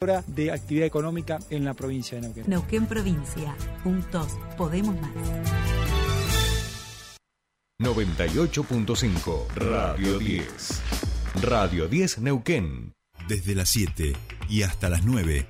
[0.00, 2.44] de actividad económica en la provincia de Neuquén.
[2.46, 3.54] Neuquén Provincia.
[3.84, 5.10] Juntos podemos más.
[7.78, 10.82] 98.5 Radio 10.
[11.42, 12.94] Radio 10 Neuquén.
[13.28, 14.14] Desde las 7
[14.48, 15.46] y hasta las 9.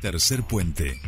[0.00, 0.98] Tercer puente.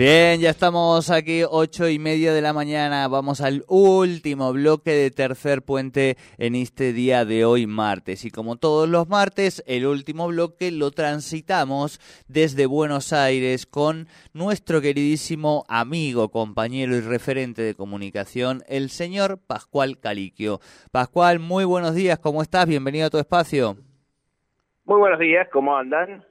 [0.00, 3.06] Bien, ya estamos aquí, ocho y media de la mañana.
[3.06, 8.24] Vamos al último bloque de tercer puente en este día de hoy, martes.
[8.24, 14.80] Y como todos los martes, el último bloque lo transitamos desde Buenos Aires con nuestro
[14.80, 20.60] queridísimo amigo, compañero y referente de comunicación, el señor Pascual Caliquio.
[20.92, 22.66] Pascual, muy buenos días, ¿cómo estás?
[22.66, 23.76] Bienvenido a tu espacio.
[24.86, 26.24] Muy buenos días, ¿cómo andan?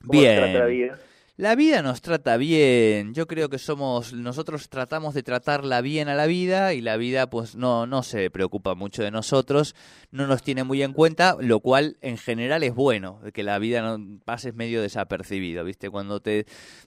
[0.00, 0.58] Bien.
[0.58, 0.98] La vida
[1.40, 3.14] nos trata bien.
[3.14, 7.30] Yo creo que somos nosotros tratamos de tratarla bien a la vida y la vida
[7.30, 9.74] pues no no se preocupa mucho de nosotros,
[10.10, 13.80] no nos tiene muy en cuenta, lo cual en general es bueno, que la vida
[13.80, 15.88] no pases medio desapercibido, ¿viste?
[15.88, 16.44] Cuando te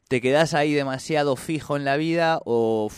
[0.08, 2.90] te quedas ahí demasiado fijo en la vida o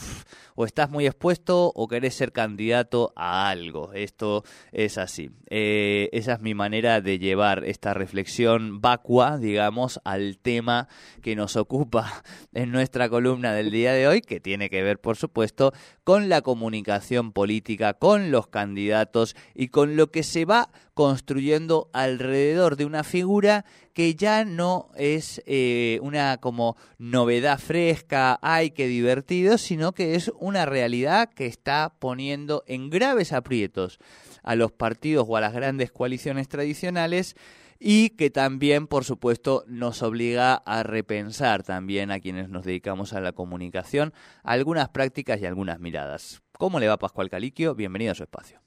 [0.55, 3.91] o estás muy expuesto o querés ser candidato a algo.
[3.93, 5.29] Esto es así.
[5.49, 10.87] Eh, esa es mi manera de llevar esta reflexión vacua, digamos, al tema
[11.21, 15.17] que nos ocupa en nuestra columna del día de hoy, que tiene que ver, por
[15.17, 21.89] supuesto, con la comunicación política, con los candidatos y con lo que se va construyendo
[21.93, 28.87] alrededor de una figura que ya no es eh, una como novedad fresca, ay, qué
[28.87, 33.99] divertido, sino que es una realidad que está poniendo en graves aprietos
[34.43, 37.35] a los partidos o a las grandes coaliciones tradicionales
[37.79, 43.21] y que también, por supuesto, nos obliga a repensar también a quienes nos dedicamos a
[43.21, 44.13] la comunicación
[44.43, 46.41] algunas prácticas y algunas miradas.
[46.57, 47.75] ¿Cómo le va Pascual Caliquio?
[47.75, 48.59] Bienvenido a su espacio.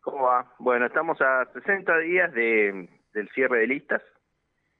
[0.00, 0.52] ¿Cómo va?
[0.58, 4.02] Bueno, estamos a 60 días de, del cierre de listas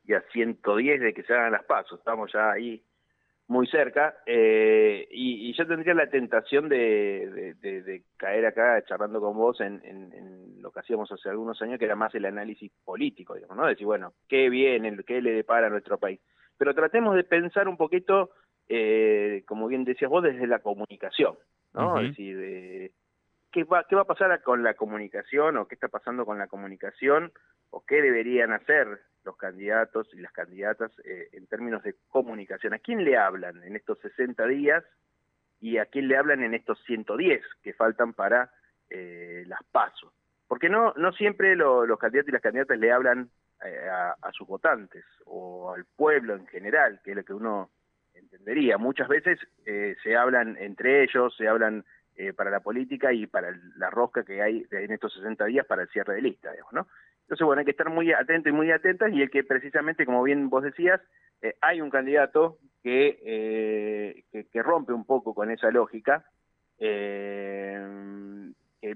[0.05, 1.99] y a 110 de que se hagan las pasos.
[1.99, 2.83] Estamos ya ahí
[3.47, 9.61] muy cerca eh, y, yo tendría la tentación de, de, caer acá charlando con vos
[9.61, 13.57] en, en, lo que hacíamos hace algunos años, que era más el análisis político, digamos,
[13.57, 13.67] ¿no?
[13.67, 14.97] Decir, bueno, ¿qué viene?
[15.07, 16.21] ¿Qué le depara a nuestro país?
[16.57, 18.31] Pero tratemos de pensar un poquito,
[18.67, 21.37] eh, como bien decías vos, desde la comunicación,
[21.75, 22.01] ¿no?
[22.01, 22.93] Es decir, de
[23.53, 26.47] qué va, qué va a pasar con la comunicación o qué está pasando con la
[26.47, 27.31] comunicación
[27.69, 32.75] o qué deberían hacer los candidatos y las candidatas eh, en términos de comunicación.
[32.75, 34.85] ¿A quién le hablan en estos 60 días
[35.61, 38.53] y a quién le hablan en estos 110 que faltan para
[38.91, 40.13] eh, las pasos?
[40.47, 43.31] Porque no, no siempre los candidatos y las candidatas le hablan
[43.65, 47.71] eh, a, sus votantes o al pueblo en general, que es lo que uno
[48.13, 48.79] entendería.
[48.79, 51.85] Muchas veces se hablan entre ellos, se hablan
[52.17, 55.83] eh, para la política y para la rosca que hay en estos 60 días para
[55.83, 56.87] el cierre de lista, digamos, ¿no?
[57.25, 60.23] Entonces, bueno, hay que estar muy atentos y muy atentas y el que precisamente, como
[60.23, 61.01] bien vos decías,
[61.43, 66.25] eh, hay un candidato que, eh, que, rompe un poco con esa lógica,
[66.79, 66.95] que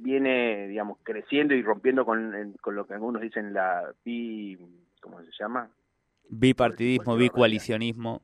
[0.01, 4.59] viene, digamos, creciendo y rompiendo con, con lo que algunos dicen la bi...
[5.01, 5.71] ¿cómo se llama?
[6.29, 8.23] Bipartidismo, bicoalicionismo.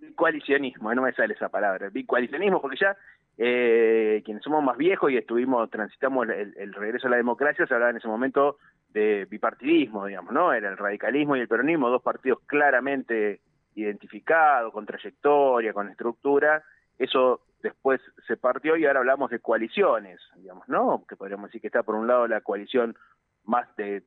[0.00, 2.96] Bicoalicionismo, no me sale esa palabra, bicoalicionismo, porque ya
[3.38, 7.90] eh, quienes somos más viejos y estuvimos, transitamos el, regreso a la democracia, se hablaba
[7.90, 8.58] en ese momento
[8.96, 10.54] de bipartidismo, digamos, ¿no?
[10.54, 13.42] Era el radicalismo y el peronismo, dos partidos claramente
[13.74, 16.64] identificados, con trayectoria, con estructura.
[16.98, 21.04] Eso después se partió y ahora hablamos de coaliciones, digamos, ¿no?
[21.06, 22.96] Que podríamos decir que está por un lado la coalición
[23.44, 24.02] más de,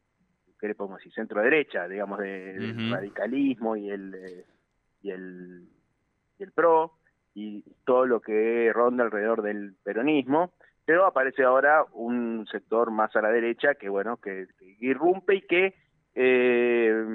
[0.59, 1.13] ¿qué le podemos decir?
[1.13, 4.45] Centro-derecha, digamos, de, del radicalismo y el, eh,
[5.03, 5.69] y el,
[6.39, 6.93] y el PRO
[7.35, 10.51] y todo lo que ronda alrededor del peronismo,
[10.89, 14.47] pero aparece ahora un sector más a la derecha que, bueno, que,
[14.79, 15.75] irrumpe y que
[16.15, 17.05] eh,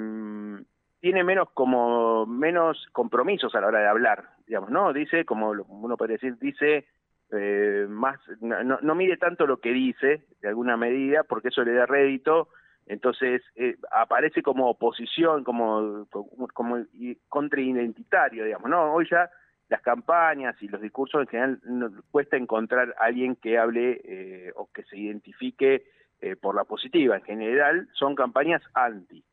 [1.01, 4.93] tiene menos como menos compromisos a la hora de hablar, digamos, ¿no?
[4.93, 6.87] Dice, como uno puede decir, dice
[7.33, 11.73] eh, más, no, no, mide tanto lo que dice, de alguna medida, porque eso le
[11.73, 12.47] da rédito
[12.85, 16.07] Entonces eh, aparece como oposición, como,
[16.53, 16.79] como,
[17.27, 18.93] contraidentitario, digamos, ¿no?
[18.93, 19.29] Hoy ya
[19.69, 24.51] las campañas y los discursos en general no, cuesta encontrar a alguien que hable eh,
[24.55, 25.85] o que se identifique
[26.21, 27.17] eh, por la positiva.
[27.17, 29.23] En general son campañas anti,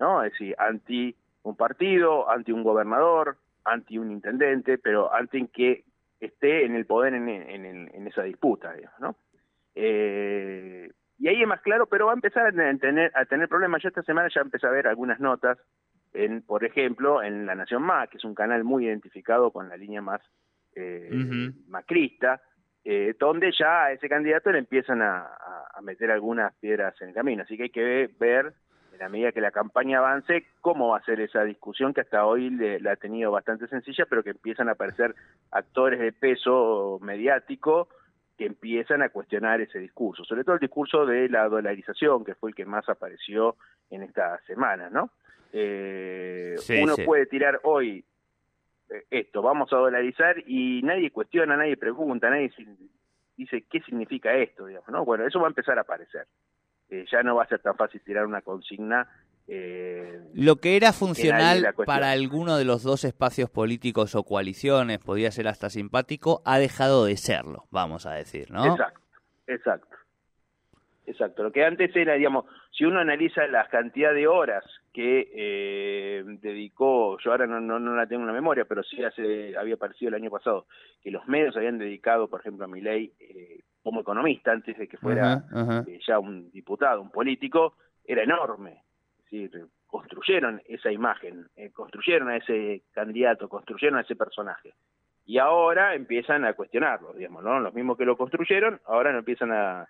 [0.00, 0.22] ¿no?
[0.22, 5.84] Es decir, anti un partido, anti un gobernador, anti un intendente, pero anti que
[6.20, 9.16] esté en el poder en, en, esa disputa, digamos, ¿no?
[9.74, 13.82] Eh, y ahí es más claro, pero va a empezar a tener, a tener problemas.
[13.82, 15.58] Yo esta semana ya empecé a ver algunas notas,
[16.14, 19.76] en, por ejemplo, en La Nación Más, que es un canal muy identificado con la
[19.76, 20.20] línea más
[20.74, 21.10] eh,
[21.68, 22.40] macrista,
[22.84, 25.28] eh, donde ya a ese candidato le empiezan a,
[25.82, 27.42] meter algunas piedras en el camino.
[27.42, 28.54] Así que hay que ver,
[28.92, 32.24] en la medida que la campaña avance, cómo va a ser esa discusión que hasta
[32.24, 35.14] hoy la ha tenido bastante sencilla, pero que empiezan a aparecer
[35.50, 37.88] actores de peso mediático
[38.42, 42.50] que empiezan a cuestionar ese discurso, sobre todo el discurso de la dolarización, que fue
[42.50, 43.54] el que más apareció
[43.88, 45.10] en esta semana, ¿no?
[45.52, 48.04] Eh, uno puede tirar hoy
[48.90, 52.50] eh, esto, vamos a dolarizar y nadie cuestiona, nadie pregunta, nadie
[53.36, 55.04] dice qué significa esto, digamos, ¿no?
[55.04, 56.26] Bueno, eso va a empezar a aparecer.
[56.90, 59.08] Eh, ya no va a ser tan fácil tirar una consigna.
[59.48, 65.30] Eh, Lo que era funcional para alguno de los dos espacios políticos o coaliciones, podía
[65.30, 68.64] ser hasta simpático, ha dejado de serlo, vamos a decir, ¿no?
[68.66, 69.00] Exacto,
[69.46, 69.96] exacto.
[71.04, 76.22] Exacto, lo que antes era, digamos, si uno analiza la cantidad de horas que eh,
[76.40, 80.10] dedicó, yo ahora no, no, la tengo en la memoria, pero sí hace, había aparecido
[80.10, 80.66] el año pasado,
[81.02, 84.96] que los medios habían dedicado, por ejemplo, a Milei eh, como economista, antes de que
[84.96, 85.44] fuera
[85.86, 87.74] eh, ya un diputado, un político,
[88.04, 88.82] era enorme.
[89.86, 94.74] Construyeron esa imagen, eh, construyeron a ese candidato, construyeron a ese personaje.
[95.24, 97.60] Y ahora empiezan a cuestionarlo, digamos, ¿no?
[97.60, 99.86] Los mismos que lo construyeron, ahora no empiezan a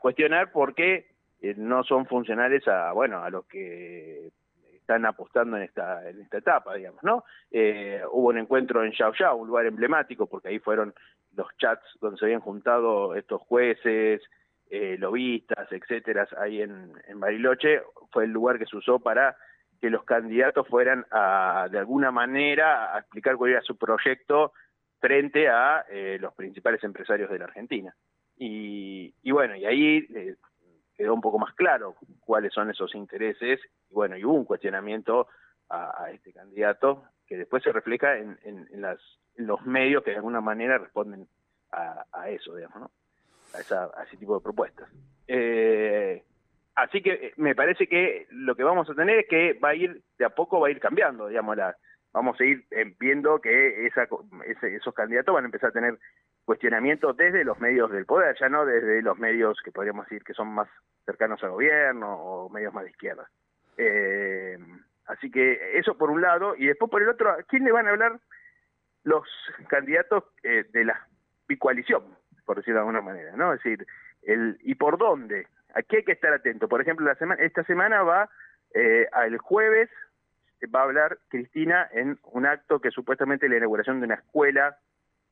[0.00, 4.30] cuestionar porque eh, no son funcionales a bueno a los que
[4.72, 9.36] están apostando en esta en esta etapa digamos no eh, hubo un encuentro en Yao
[9.36, 10.94] un lugar emblemático porque ahí fueron
[11.36, 14.22] los chats donde se habían juntado estos jueces
[14.74, 19.36] eh, lobistas etcétera ahí en, en Bariloche fue el lugar que se usó para
[19.80, 24.52] que los candidatos fueran a de alguna manera a explicar cuál era su proyecto
[24.98, 27.94] frente a eh, los principales empresarios de la Argentina
[28.36, 30.36] y, y bueno, y ahí eh,
[30.96, 33.60] quedó un poco más claro cuáles son esos intereses,
[33.90, 35.28] y bueno, y hubo un cuestionamiento
[35.68, 38.98] a, este candidato que después se refleja en, en, las,
[39.34, 41.26] los medios que de alguna manera responden
[41.72, 42.90] a, a eso, digamos, ¿no?
[43.54, 44.88] A, esa, a ese tipo de propuestas.
[45.28, 46.22] Eh,
[46.74, 49.74] así que eh, me parece que lo que vamos a tener es que va a
[49.74, 51.76] ir, de a poco va a ir cambiando, digamos, la,
[52.12, 52.64] vamos a ir
[52.98, 54.06] viendo que esa,
[54.62, 55.98] esos candidatos van a empezar a tener
[56.44, 60.34] cuestionamiento desde los medios del poder, ya no desde los medios que podríamos decir que
[60.34, 60.68] son más
[61.04, 63.28] cercanos al gobierno o medios más de izquierda.
[63.76, 64.58] Eh,
[65.06, 67.86] así que eso por un lado, y después por el otro, ¿a quién le van
[67.86, 68.20] a hablar
[69.04, 69.26] los
[69.68, 71.06] candidatos eh, de la
[71.48, 72.04] bicoalición,
[72.44, 73.36] por decirlo de alguna manera?
[73.36, 73.52] ¿no?
[73.52, 73.86] Es decir,
[74.22, 75.46] el, ¿y por dónde?
[75.74, 76.68] Aquí hay que estar atento.
[76.68, 78.28] Por ejemplo, la semana, esta semana va
[78.74, 79.90] eh, al jueves,
[80.74, 84.78] va a hablar Cristina en un acto que supuestamente es la inauguración de una escuela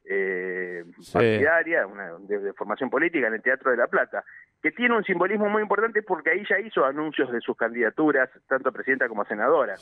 [0.04, 4.24] eh, partidaria, una, de, formación política en el Teatro de la Plata,
[4.60, 8.68] que tiene un simbolismo muy importante porque ahí ya hizo anuncios de sus candidaturas, tanto
[8.68, 9.76] a presidenta como a senadora.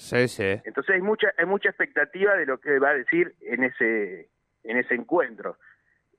[0.64, 4.28] Entonces hay mucha, hay mucha expectativa de lo que va a decir en ese,
[4.64, 5.56] en ese encuentro.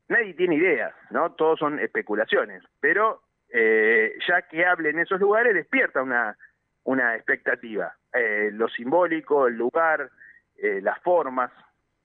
[0.09, 1.33] Nadie tiene idea, ¿no?
[1.33, 6.37] Todos son especulaciones, pero eh, ya que hable en esos lugares despierta una,
[6.83, 7.95] una expectativa.
[8.13, 10.09] Eh, lo simbólico, el lugar,
[10.57, 11.51] eh, las formas,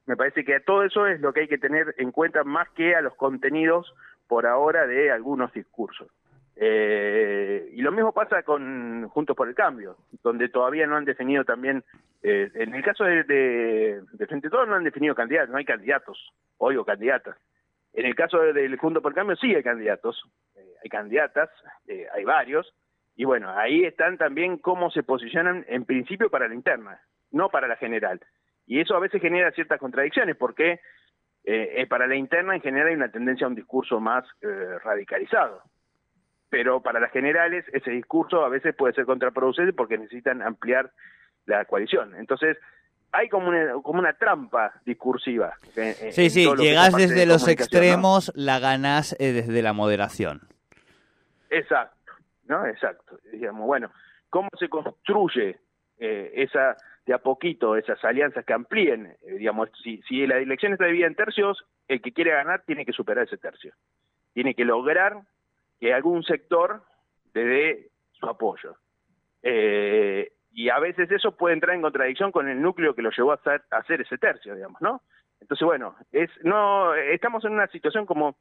[0.06, 2.94] me parece que todo eso es lo que hay que tener en cuenta más que
[2.94, 3.92] a los contenidos
[4.28, 6.08] por ahora de algunos discursos.
[6.54, 11.44] Eh, y lo mismo pasa con Juntos por el Cambio, donde todavía no han definido
[11.44, 11.84] también,
[12.22, 16.32] eh, en el caso de, de, Frente Todo no han definido candidatos, no hay candidatos,
[16.56, 17.36] hoy o candidatas.
[17.96, 20.22] En el caso del Juntos por Cambio sí hay candidatos,
[20.54, 21.50] eh, hay candidatas,
[22.14, 22.72] hay varios,
[23.16, 27.00] y bueno, ahí están también cómo se posicionan en principio para la interna,
[27.30, 28.20] no para la general.
[28.66, 30.80] Y eso a veces genera ciertas contradicciones porque
[31.44, 35.62] eh, para la interna en general hay una tendencia a un discurso más eh, radicalizado.
[36.50, 40.92] Pero para las generales ese discurso a veces puede ser contraproducente porque necesitan ampliar
[41.46, 42.14] la coalición.
[42.16, 42.58] Entonces,
[43.16, 45.54] hay como una, como una trampa discursiva.
[46.10, 50.42] sí, sí, llegás desde los extremos, la ganás eh, desde la moderación.
[51.50, 52.12] Exacto,
[52.46, 52.66] ¿no?
[52.66, 53.18] Exacto.
[53.32, 53.90] Digamos, bueno,
[54.30, 55.58] ¿cómo se construye
[55.98, 60.86] esa de a poquito esas alianzas que amplíen, eh, digamos, si, si la elección está
[60.86, 63.72] dividida en tercios, el que quiere ganar tiene que superar ese tercio.
[64.34, 65.20] Tiene que lograr
[65.80, 66.82] que algún sector
[67.32, 68.76] le dé su apoyo.
[69.42, 73.32] Eh, y a veces eso puede entrar en contradicción con el núcleo que lo llevó
[73.32, 75.02] a hacer, ese tercio, digamos, ¿no?
[75.38, 78.38] Entonces, bueno, es no estamos en una situación como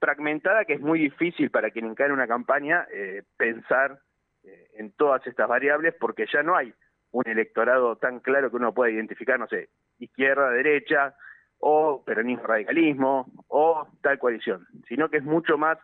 [0.00, 3.98] fragmentada que es muy difícil para quien encara una campaña eh, pensar
[4.44, 6.72] eh, en todas estas variables porque ya no hay
[7.10, 11.16] un electorado tan claro que uno pueda identificar, no sé, izquierda, derecha,
[11.58, 15.76] o peronismo, radicalismo, o tal coalición, sino que es mucho más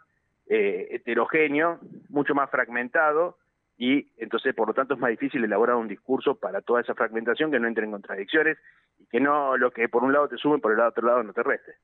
[0.48, 3.36] eh, heterogéneo, mucho más fragmentado,
[3.76, 7.50] y entonces por lo tanto es más difícil elaborar un discurso para toda esa fragmentación
[7.50, 8.58] que no entre en contradicciones
[8.98, 11.32] y que no lo que por un lado te sube por el otro lado no
[11.32, 11.74] te reste.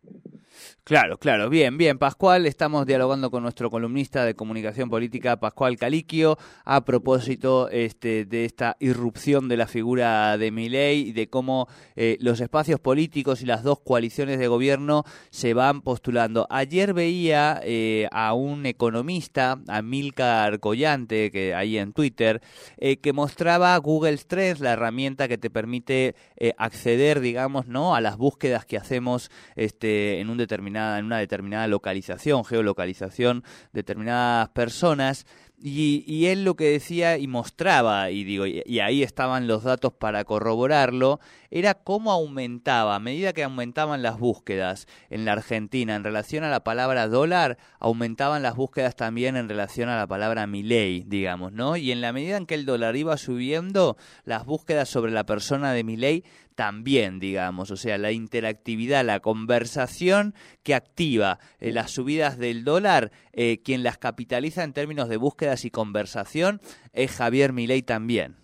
[0.85, 6.37] Claro, claro, bien, bien, Pascual, estamos dialogando con nuestro columnista de comunicación política, Pascual Caliquio,
[6.64, 12.16] a propósito este, de esta irrupción de la figura de Milei y de cómo eh,
[12.21, 16.47] los espacios políticos y las dos coaliciones de gobierno se van postulando.
[16.50, 22.40] Ayer veía eh, a un economista, a Milka Collante, que ahí en Twitter,
[22.78, 27.95] eh, que mostraba Google Trends, la herramienta que te permite eh, acceder, digamos, ¿no?
[27.95, 34.49] a las búsquedas que hacemos este, en, un determinada, en una determinada localización, geolocalización, determinadas
[34.49, 35.26] personas.
[35.62, 39.92] Y, y, él lo que decía y mostraba, y digo, y, ahí estaban los datos
[39.92, 41.20] para corroborarlo,
[41.50, 46.50] era cómo aumentaba, a medida que aumentaban las búsquedas en la Argentina en relación a
[46.50, 51.76] la palabra dólar, aumentaban las búsquedas también en relación a la palabra Milei, digamos, ¿no?
[51.76, 55.75] Y en la medida en que el dólar iba subiendo, las búsquedas sobre la persona
[55.75, 56.25] de Milei
[56.61, 63.12] también, digamos, o sea, la interactividad, la conversación que activa eh, las subidas del dólar,
[63.33, 66.61] eh, quien las capitaliza en términos de búsquedas y conversación
[66.93, 68.35] es Javier Milei también.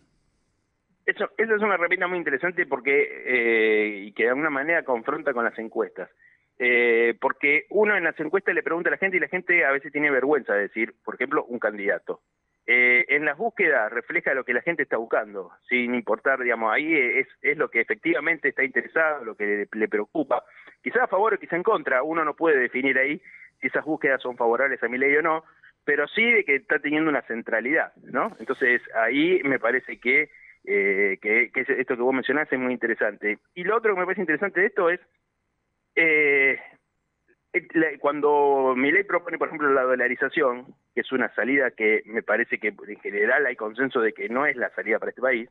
[1.05, 5.35] Eso, esa es una herramienta muy interesante porque eh, y que de alguna manera confronta
[5.35, 6.09] con las encuestas.
[7.21, 9.93] porque uno en las encuestas le pregunta a la gente y la gente a veces
[9.93, 12.23] tiene vergüenza de decir, por ejemplo, un candidato.
[12.69, 16.95] Eh, en las búsquedas refleja lo que la gente está buscando, sin importar, digamos, ahí
[16.95, 20.43] es, es lo que efectivamente está interesado, lo que le, preocupa.
[20.83, 23.23] Quizá a favor o quizá en contra, uno no puede definir ahí
[23.61, 25.45] si esas búsquedas son favorables a mi ley o no,
[25.85, 28.37] pero sí de que está teniendo una centralidad, ¿no?
[28.41, 30.31] Entonces ahí me parece que,
[30.65, 33.39] eh, que, esto que vos mencionás es muy interesante.
[33.55, 35.01] Y lo otro que me parece interesante de esto es
[35.95, 36.59] eh,
[38.01, 42.59] cuando mi ley propone, por ejemplo, la dolarización, que es una salida que me parece
[42.59, 45.47] que en general hay consenso de que no es la salida para este país,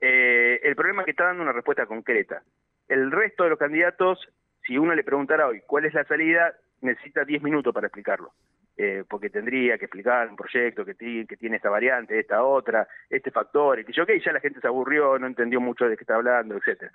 [0.00, 2.42] eh, el problema es que está dando una respuesta concreta.
[2.88, 4.26] El resto de los candidatos,
[4.66, 8.32] si uno le preguntara hoy cuál es la salida, necesita 10 minutos para explicarlo.
[8.78, 13.30] Eh, porque tendría que explicar un proyecto que, que tiene esta variante, esta otra, este
[13.30, 16.04] factor, y que yo, ok, ya la gente se aburrió, no entendió mucho de qué
[16.04, 16.90] está hablando, etcétera.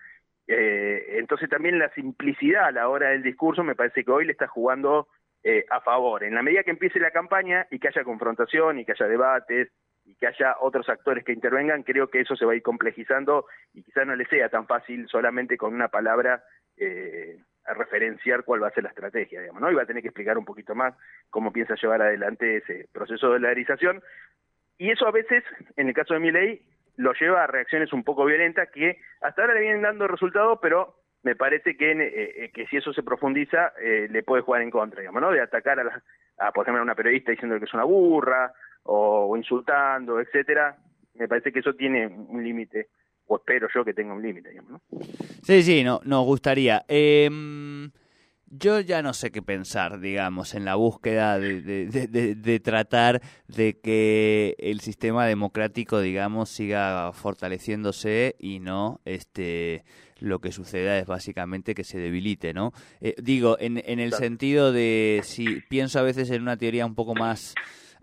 [0.47, 4.31] Eh, entonces también la simplicidad a la hora del discurso me parece que hoy le
[4.31, 5.07] está jugando
[5.43, 6.23] eh, a favor.
[6.23, 9.69] En la medida que empiece la campaña y que haya confrontación y que haya debates
[10.05, 13.45] y que haya otros actores que intervengan, creo que eso se va a ir complejizando
[13.73, 16.43] y quizás no le sea tan fácil solamente con una palabra
[16.77, 19.71] eh, a referenciar cuál va a ser la estrategia, digamos, ¿no?
[19.71, 20.95] Y va a tener que explicar un poquito más
[21.29, 24.01] cómo piensa llevar adelante ese proceso de dolarización.
[24.77, 25.43] Y eso a veces,
[25.75, 26.61] en el caso de mi ley,
[26.97, 31.00] lo lleva a reacciones un poco violentas que hasta ahora le vienen dando resultados, pero
[31.23, 34.71] me parece que, eh, eh, que si eso se profundiza eh, le puede jugar en
[34.71, 35.31] contra, digamos, ¿no?
[35.31, 36.03] De atacar a, la,
[36.39, 38.51] a por ejemplo, a una periodista diciendo que es una burra
[38.83, 40.77] o, insultando, etcétera.
[41.15, 42.89] Me parece que eso tiene un límite,
[43.27, 44.81] o espero yo que tenga un límite, digamos, ¿no?
[45.43, 46.83] Sí, sí, no, nos gustaría.
[46.87, 47.29] Eh,
[48.53, 54.55] yo ya no sé qué pensar, digamos, en la búsqueda de, de, tratar de que
[54.59, 59.85] el sistema democrático, digamos, siga fortaleciéndose y no este
[60.21, 62.73] lo que suceda es básicamente que se debilite, ¿no?
[63.01, 66.95] Eh, digo, en, en el sentido de si pienso a veces en una teoría un
[66.95, 67.55] poco más,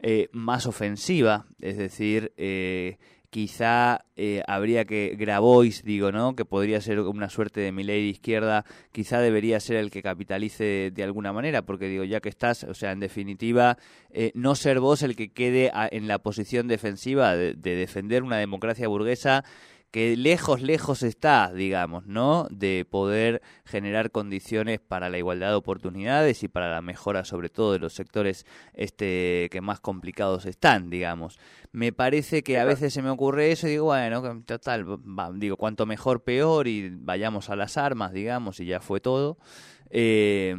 [0.02, 2.98] eh, más ofensiva, es decir, eh,
[3.30, 6.34] quizá eh, habría que Grabois, digo, ¿no?
[6.34, 10.02] Que podría ser una suerte de mi ley de izquierda, quizá debería ser el que
[10.02, 13.76] capitalice de alguna manera, porque digo, ya que estás, o sea, en definitiva,
[14.10, 18.88] eh, no ser vos el que quede en la posición defensiva de defender una democracia
[18.88, 19.44] burguesa
[19.90, 22.46] que lejos, lejos está, digamos, ¿no?
[22.50, 27.72] De poder generar condiciones para la igualdad de oportunidades y para la mejora, sobre todo,
[27.72, 31.38] de los sectores este, que más complicados están, digamos.
[31.72, 34.86] Me parece que a veces se me ocurre eso y digo, bueno, total,
[35.34, 39.38] digo, cuanto mejor, peor y vayamos a las armas, digamos, y ya fue todo.
[39.90, 40.54] Eh,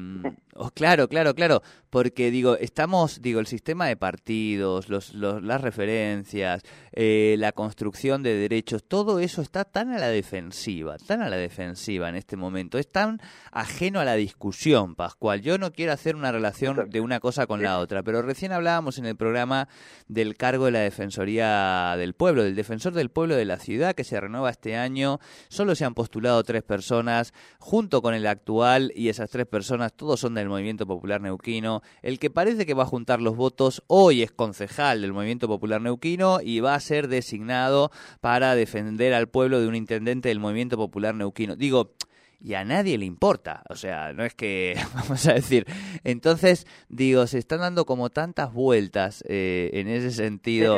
[0.60, 6.62] oh, claro, claro, claro, porque digo, estamos, digo, el sistema de partidos, los, las referencias,
[6.92, 11.38] eh, la construcción de derechos, todo eso está tan a la defensiva, tan a la
[11.38, 15.42] defensiva en este momento, es tan ajeno a la discusión, Pascual.
[15.42, 18.98] Yo no quiero hacer una relación de una cosa con la otra, pero recién hablábamos
[18.98, 19.70] en el programa
[20.08, 24.04] del cargo de la Defensoría del Pueblo, del Defensor del Pueblo de la ciudad, que
[24.04, 25.20] se renueva este año.
[25.48, 30.20] Solo se han postulado tres personas, junto con el actual, y esas tres personas, todos
[30.20, 31.82] son del Movimiento Popular Neuquino.
[32.02, 35.82] El que parece que va a juntar los votos hoy es concejal del Movimiento Popular
[35.82, 40.76] Neuquino y va a ser designado para defender al pueblo de un intendente del Movimiento
[40.76, 41.56] Popular Neuquino.
[41.56, 41.94] Digo,
[42.42, 43.64] y a nadie le importa.
[43.70, 45.66] O sea, no es que, vamos a decir.
[46.04, 50.78] Entonces, digo, se están dando como tantas vueltas eh, en ese sentido.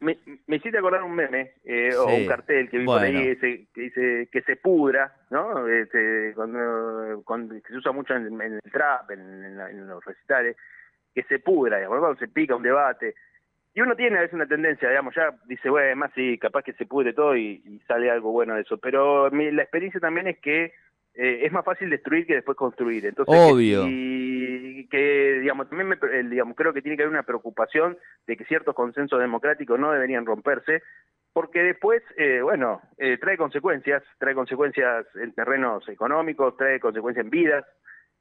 [0.00, 3.66] me, me, hiciste acordar un meme eh, o un cartel que vi por ahí que
[3.74, 5.66] dice que se pudra, ¿no?
[5.68, 10.56] Este, cuando, cuando, se usa mucho en, el trap, en, los recitales,
[11.14, 13.14] que se pudra, digamos, cuando se pica un debate.
[13.74, 16.72] Y uno tiene a veces una tendencia, digamos, ya dice, bueno, más sí, capaz que
[16.72, 18.78] se pudre todo y, y sale algo bueno de eso.
[18.78, 20.72] Pero mi, la experiencia también es que
[21.16, 23.06] eh, es más fácil destruir que después construir.
[23.06, 23.84] Entonces, Obvio.
[23.86, 27.96] Y que, digamos, también me, digamos, creo que tiene que haber una preocupación
[28.26, 30.82] de que ciertos consensos democráticos no deberían romperse,
[31.32, 37.30] porque después, eh, bueno, eh, trae consecuencias, trae consecuencias en terrenos económicos, trae consecuencias en
[37.30, 37.64] vidas,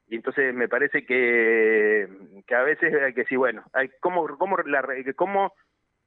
[0.08, 2.08] y entonces me parece que,
[2.48, 4.86] que a veces hay que decir, bueno, hay, ¿cómo, cómo, la,
[5.16, 5.54] cómo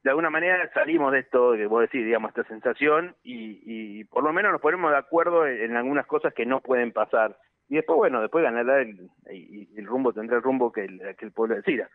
[0.09, 4.25] de alguna manera salimos de esto que vos decís, digamos, esta sensación y, y, por
[4.25, 7.37] lo menos nos ponemos de acuerdo en, algunas cosas que no pueden pasar.
[7.69, 11.33] Y después, bueno, después ganará el, el rumbo, tendrá el rumbo que el, que el
[11.33, 11.91] pueblo decida.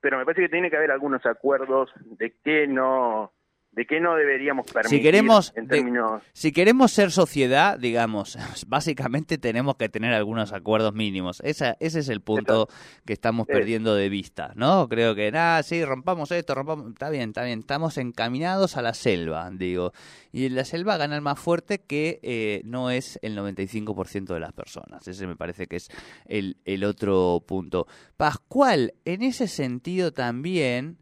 [0.00, 3.32] Pero me parece que tiene que haber algunos acuerdos de que no
[3.78, 6.20] de qué no deberíamos permitir si queremos, en términos...
[6.32, 11.40] si queremos ser sociedad, digamos, básicamente tenemos que tener algunos acuerdos mínimos.
[11.44, 12.66] Esa, ese es el punto
[13.06, 14.88] que estamos perdiendo de vista, ¿no?
[14.88, 16.90] Creo que, nada, sí, rompamos esto, rompamos...
[16.90, 19.92] Está bien, está bien, estamos encaminados a la selva, digo.
[20.32, 24.40] Y en la selva gana el más fuerte que eh, no es el 95% de
[24.40, 25.06] las personas.
[25.06, 25.88] Ese me parece que es
[26.26, 27.86] el, el otro punto.
[28.16, 30.98] Pascual, en ese sentido también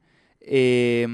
[0.49, 1.07] eh,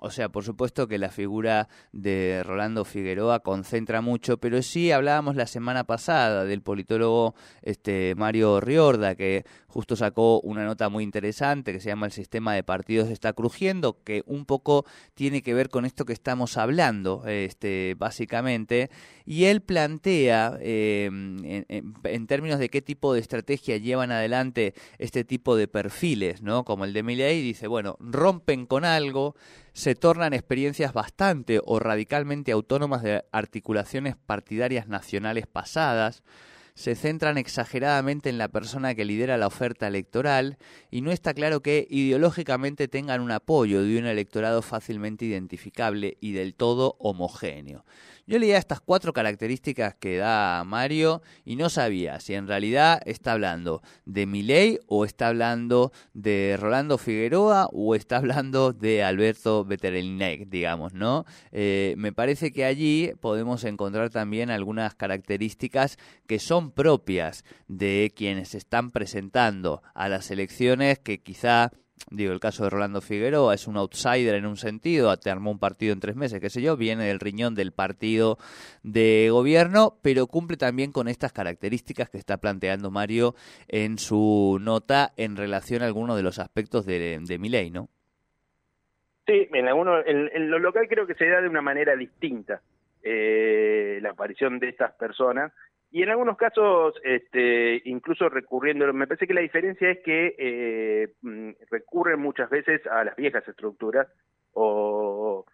[0.00, 5.36] o sea, por supuesto que la figura de Rolando Figueroa concentra mucho, pero sí hablábamos
[5.36, 9.44] la semana pasada del politólogo este, Mario Riorda, que
[9.76, 14.02] justo sacó una nota muy interesante que se llama El sistema de partidos está crujiendo,
[14.04, 18.88] que un poco tiene que ver con esto que estamos hablando, este, básicamente,
[19.26, 25.56] y él plantea, eh, en, términos de qué tipo de estrategia llevan adelante este tipo
[25.56, 26.64] de perfiles, ¿no?
[26.64, 29.36] Como el de Milley, dice, bueno, rompen con algo,
[29.74, 36.22] se tornan experiencias bastante o radicalmente autónomas de articulaciones partidarias nacionales pasadas,
[36.76, 40.58] se centran exageradamente en la persona que lidera la oferta electoral
[40.90, 46.32] y no está claro que ideológicamente tengan un apoyo de un electorado fácilmente identificable y
[46.32, 47.86] del todo homogéneo.
[48.28, 53.30] Yo leía estas cuatro características que da Mario y no sabía si en realidad está
[53.30, 60.48] hablando de Milei o está hablando de Rolando Figueroa o está hablando de Alberto Beterelnec,
[60.48, 61.24] digamos, ¿no?
[61.52, 68.56] Eh, me parece que allí podemos encontrar también algunas características que son propias de quienes
[68.56, 71.70] están presentando a las elecciones que quizá
[72.10, 75.58] digo, el caso de Rolando Figueroa es un outsider en un sentido, te armó un
[75.58, 78.38] partido en tres meses, qué sé yo, viene del riñón del partido
[78.82, 83.34] de gobierno, pero cumple también con estas características que está planteando Mario
[83.68, 87.88] en su nota en relación a algunos de los aspectos de, de mi ley, ¿no?
[89.26, 92.60] Sí, en, alguno, en, lo local creo que se da de una manera distinta
[93.02, 95.52] eh, la aparición de estas personas
[95.90, 101.14] y en algunos casos, este, incluso recurriendo, me parece que la diferencia es que eh,
[101.22, 104.08] mm, recurren muchas veces a las viejas estructuras
[104.52, 105.44] o,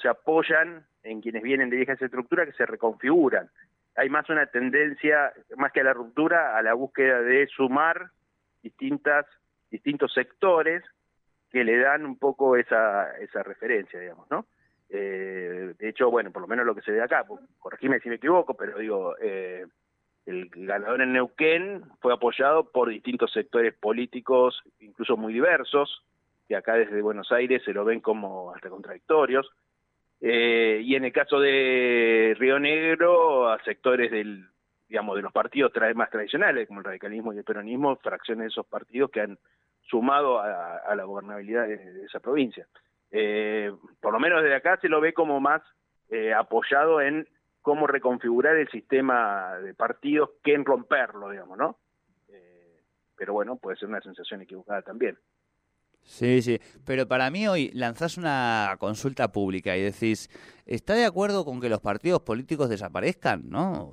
[0.00, 3.50] se apoyan en quienes vienen de viejas estructuras que se reconfiguran.
[3.96, 8.12] Hay más una tendencia, más que a la ruptura, a la búsqueda de sumar
[8.62, 9.26] distintas,
[9.70, 10.84] distintos sectores
[11.50, 14.46] que le dan un poco esa, esa referencia, digamos, ¿no?
[14.90, 17.26] Eh, de hecho, bueno, por lo menos lo que se ve acá,
[17.58, 19.66] corregime si me equivoco, pero digo, eh,
[20.28, 26.04] el ganador en Neuquén fue apoyado por distintos sectores políticos, incluso muy diversos,
[26.46, 29.50] que acá desde Buenos Aires se lo ven como hasta contradictorios.
[30.20, 34.46] Eh, y en el caso de Río Negro, a sectores del,
[34.88, 38.66] digamos, de los partidos más tradicionales, como el radicalismo y el peronismo, fracciones de esos
[38.66, 39.38] partidos que han
[39.82, 42.66] sumado a, la gobernabilidad de esa provincia
[43.10, 45.62] eh, por lo menos desde acá se lo ve como más
[46.10, 47.26] eh, apoyado en
[47.62, 51.78] cómo reconfigurar el sistema de partidos que en romperlo, digamos, ¿no?
[52.28, 52.82] Eh,
[53.16, 55.18] pero bueno, puede ser una sensación equivocada también.
[56.02, 60.30] Sí, sí, pero para mí hoy lanzás una consulta pública y decís,
[60.64, 63.42] ¿está de acuerdo con que los partidos políticos desaparezcan?
[63.50, 63.92] ¿No?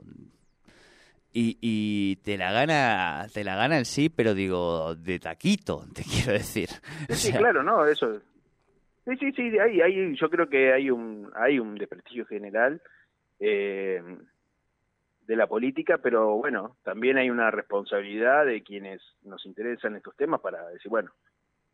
[1.34, 6.04] Y, y te la gana te la gana el sí, pero digo, de taquito, te
[6.10, 6.70] quiero decir.
[7.10, 8.22] Sí, claro, no, eso.
[9.04, 12.82] Sí, sí, sí, hay, hay, yo creo que hay un, hay un desprestigio general
[13.40, 14.02] eh,
[15.28, 20.42] de la política, pero bueno, también hay una responsabilidad de quienes nos interesan estos temas
[20.42, 21.12] para decir, bueno,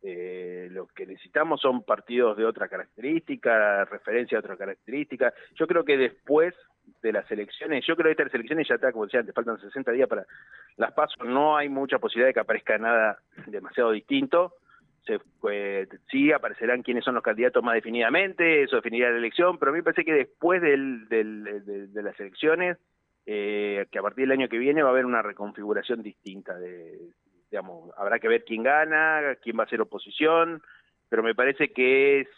[0.04, 5.32] eh, lo que necesitamos son partidos de otra característica, referencia a otra característica.
[5.54, 6.54] Yo creo que después
[7.02, 9.92] de las elecciones, yo creo que estas elecciones ya está, como decía antes, faltan 60
[9.92, 10.26] días para
[10.76, 14.54] las pasos, no hay mucha posibilidad de que aparezca nada demasiado distinto.
[15.04, 15.18] Se,
[16.10, 19.78] sí aparecerán quiénes son los candidatos más definidamente, eso definirá la elección, pero a mí
[19.78, 22.78] me parece que después del, de, las elecciones,
[23.26, 27.00] eh, que a partir del año que viene va a haber una reconfiguración distinta de,
[27.50, 30.62] digamos, habrá que ver quién gana, quién va a ser oposición,
[31.08, 32.28] pero me parece que es,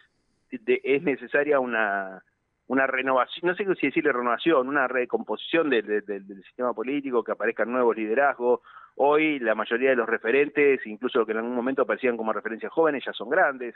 [0.51, 2.23] es necesaria una,
[2.67, 7.97] una renovación, no sé si decirle renovación, una recomposición del sistema político, que aparezcan nuevos
[7.97, 8.61] liderazgos.
[8.97, 12.73] Hoy la mayoría de los referentes, incluso los que en algún momento aparecían como referencias
[12.73, 13.75] jóvenes, ya son grandes.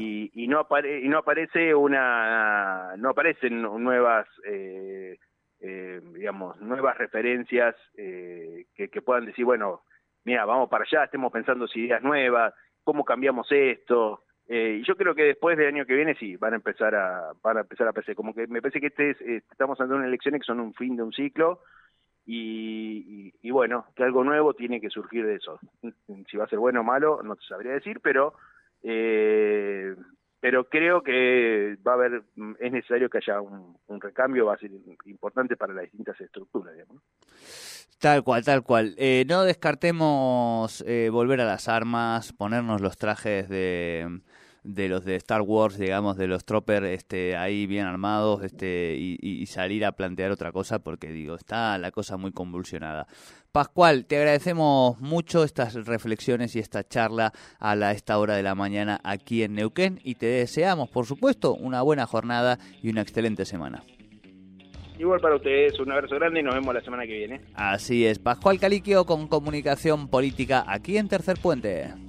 [0.00, 5.18] Y, y, no apare, y no aparece una, no aparecen nuevas, eh,
[5.60, 9.82] eh, digamos, nuevas referencias eh, que, que puedan decir, bueno,
[10.24, 12.54] mira, vamos para allá, estemos pensando si ideas nuevas,
[12.84, 14.22] cómo cambiamos esto.
[14.48, 17.32] Eh, y yo creo que después del año que viene sí, van a empezar a,
[17.42, 18.14] van a empezar a aparecer.
[18.14, 20.74] Como que me parece que este es, eh, estamos ante unas elecciones que son un
[20.74, 21.60] fin de un ciclo
[22.26, 25.58] y, bueno, que algo nuevo tiene que surgir de eso.
[26.30, 28.34] Si va a ser bueno o malo, no te sabría decir, pero
[28.82, 29.94] eh,
[30.40, 32.22] pero creo que va a haber,
[32.60, 34.70] es necesario que haya un, un recambio, va a ser
[35.06, 37.02] importante para las distintas estructuras, digamos.
[37.98, 38.94] Tal cual, tal cual.
[38.98, 44.20] Eh, no descartemos eh, volver a las armas, ponernos los trajes de,
[44.66, 49.46] de los de Star Wars, digamos, de los Tropper este, ahí bien armados este, y,
[49.46, 53.06] salir a plantear otra cosa porque, digo, está la cosa muy convulsionada.
[53.52, 58.54] Pascual, te agradecemos mucho estas reflexiones y esta charla a la, esta hora de la
[58.54, 63.44] mañana aquí en Neuquén y te deseamos, por supuesto, una buena jornada y una excelente
[63.44, 63.84] semana.
[64.98, 67.40] Igual para ustedes, un abrazo grande y nos vemos la semana que viene.
[67.54, 72.05] Así es, Pascual Caliquio con comunicación política aquí en Tercer Puente.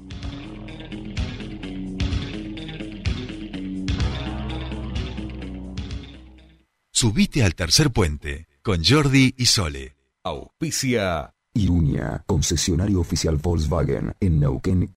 [6.99, 9.95] Subite al Tercer Puente con Jordi y Sole.
[10.23, 14.81] Auspicia Irunia, concesionario oficial Volkswagen en Neuquén